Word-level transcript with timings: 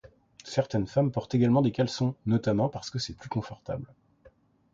Certaines 0.45 0.87
femmes 0.87 1.11
portent 1.11 1.35
également 1.35 1.61
des 1.61 1.71
caleçons 1.71 2.15
notamment 2.25 2.69
parce 2.69 2.89
que 2.89 2.97
c'est 2.97 3.15
plus 3.15 3.29
confortable. 3.29 3.93